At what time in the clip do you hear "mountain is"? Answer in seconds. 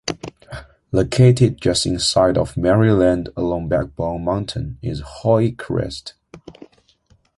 4.25-5.01